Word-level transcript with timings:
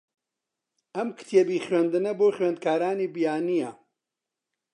ئەم 0.95 1.09
کتێبی 1.17 1.63
خوێندنە 1.65 2.11
بۆ 2.19 2.27
خوێندکارانی 2.35 3.11
بیانییە. 3.15 3.71